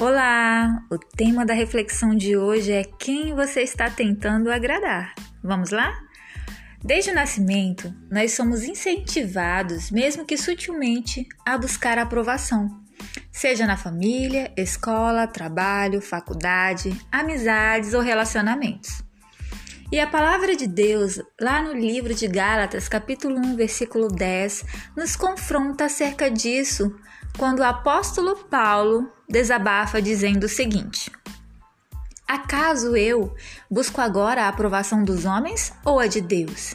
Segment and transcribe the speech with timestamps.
[0.00, 0.80] Olá!
[0.92, 5.12] O tema da reflexão de hoje é quem você está tentando agradar.
[5.42, 5.92] Vamos lá?
[6.80, 12.80] Desde o nascimento, nós somos incentivados, mesmo que sutilmente, a buscar a aprovação,
[13.32, 19.02] seja na família, escola, trabalho, faculdade, amizades ou relacionamentos.
[19.90, 24.62] E a palavra de Deus, lá no livro de Gálatas, capítulo 1, versículo 10,
[24.94, 26.94] nos confronta acerca disso,
[27.38, 31.10] quando o apóstolo Paulo desabafa dizendo o seguinte:
[32.26, 33.34] Acaso eu
[33.70, 36.74] busco agora a aprovação dos homens ou a de Deus?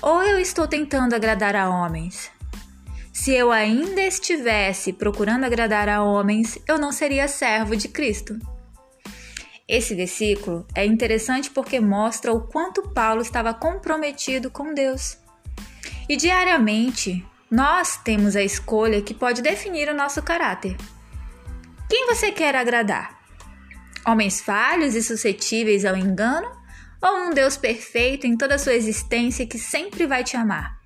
[0.00, 2.32] Ou eu estou tentando agradar a homens?
[3.12, 8.36] Se eu ainda estivesse procurando agradar a homens, eu não seria servo de Cristo.
[9.72, 15.16] Esse versículo é interessante porque mostra o quanto Paulo estava comprometido com Deus.
[16.06, 20.76] E diariamente, nós temos a escolha que pode definir o nosso caráter.
[21.88, 23.18] Quem você quer agradar?
[24.06, 26.52] Homens falhos e suscetíveis ao engano?
[27.00, 30.78] Ou um Deus perfeito em toda a sua existência que sempre vai te amar?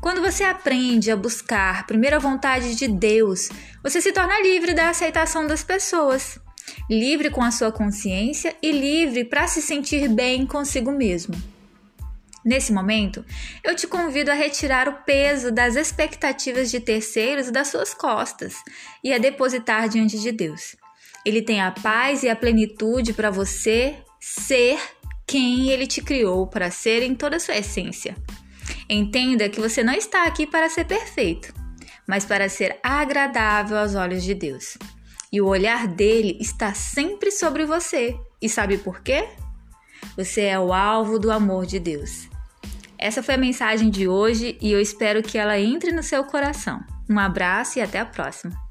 [0.00, 3.50] Quando você aprende a buscar primeiro a vontade de Deus,
[3.82, 6.40] você se torna livre da aceitação das pessoas,
[6.88, 11.34] livre com a sua consciência e livre para se sentir bem consigo mesmo.
[12.44, 13.24] Nesse momento,
[13.62, 18.54] eu te convido a retirar o peso das expectativas de terceiros das suas costas
[19.04, 20.76] e a depositar diante de Deus.
[21.26, 24.78] Ele tem a paz e a plenitude para você ser
[25.26, 28.16] quem ele te criou para ser em toda a sua essência.
[28.88, 31.52] Entenda que você não está aqui para ser perfeito,
[32.06, 34.78] mas para ser agradável aos olhos de Deus.
[35.32, 38.18] E o olhar dele está sempre sobre você.
[38.40, 39.28] E sabe por quê?
[40.16, 42.28] Você é o alvo do amor de Deus.
[42.98, 46.80] Essa foi a mensagem de hoje e eu espero que ela entre no seu coração.
[47.08, 48.67] Um abraço e até a próxima!